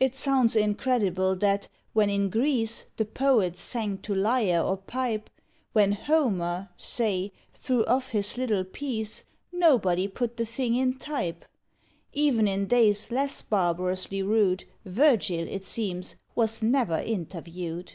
[0.00, 5.30] It sounds incredible that, when in Greece The poets sang to lyre or pipe,
[5.72, 9.22] When HOMER (say) threw off his little piece,
[9.52, 11.44] Nobody put the thing in type;
[12.12, 17.92] Even in days less barbarously rude VIRGIL, it seems, was never interviewed.